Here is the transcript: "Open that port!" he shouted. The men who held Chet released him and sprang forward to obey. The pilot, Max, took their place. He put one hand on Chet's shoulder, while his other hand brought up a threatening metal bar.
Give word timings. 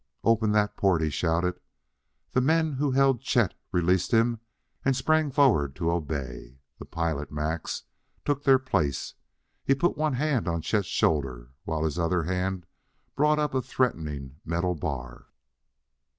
"Open 0.23 0.51
that 0.53 0.77
port!" 0.77 1.03
he 1.03 1.11
shouted. 1.11 1.59
The 2.31 2.41
men 2.41 2.73
who 2.73 2.89
held 2.89 3.21
Chet 3.21 3.53
released 3.71 4.09
him 4.11 4.39
and 4.83 4.95
sprang 4.95 5.29
forward 5.29 5.75
to 5.75 5.91
obey. 5.91 6.57
The 6.79 6.85
pilot, 6.85 7.31
Max, 7.31 7.83
took 8.25 8.43
their 8.43 8.57
place. 8.57 9.13
He 9.63 9.75
put 9.75 9.95
one 9.99 10.13
hand 10.13 10.47
on 10.47 10.63
Chet's 10.63 10.87
shoulder, 10.87 11.51
while 11.65 11.83
his 11.83 11.99
other 11.99 12.23
hand 12.23 12.65
brought 13.15 13.37
up 13.37 13.53
a 13.53 13.61
threatening 13.61 14.37
metal 14.43 14.73
bar. 14.73 15.27